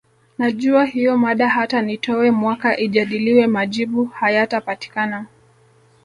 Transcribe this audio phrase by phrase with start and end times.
[0.37, 5.25] Najua hiyo mada hata nitowe mwaka ijadiliwe majibu hayatapatikana